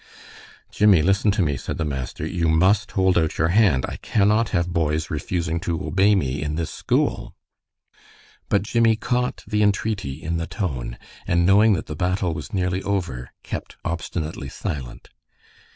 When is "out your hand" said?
3.19-3.85